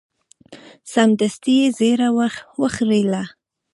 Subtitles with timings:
[0.93, 2.09] سمدستي یې ږیره
[2.59, 3.23] وخریله.